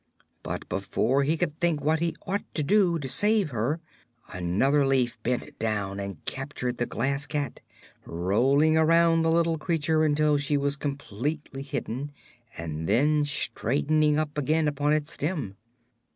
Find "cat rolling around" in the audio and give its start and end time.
7.27-9.21